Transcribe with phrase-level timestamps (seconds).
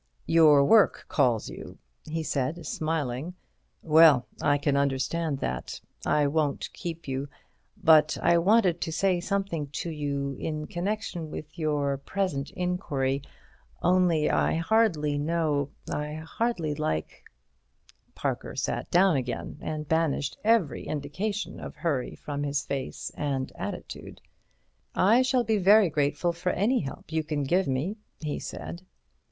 [0.25, 3.35] "Your work calls you?" he said smiling.
[3.83, 5.79] "Well, I can understand that.
[6.07, 7.29] I won't keep you.
[7.77, 14.55] But I wanted to say something to you in connection with your present inquiry—only I
[14.55, 17.21] hardly know—I hardly like—"
[18.15, 24.19] Parker sat down again, and banished every indication of hurry from his face and attitude.
[24.95, 28.81] "I shall be very grateful for any help you can give me," he said.